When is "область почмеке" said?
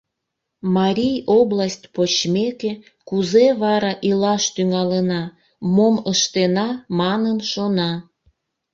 1.39-2.71